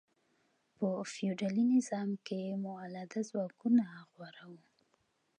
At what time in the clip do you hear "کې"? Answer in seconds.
2.25-2.41